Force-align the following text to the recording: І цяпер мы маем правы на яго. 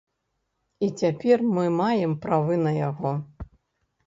І 0.87 0.87
цяпер 1.03 1.43
мы 1.57 1.65
маем 1.81 2.17
правы 2.25 2.59
на 2.65 2.73
яго. 2.79 3.11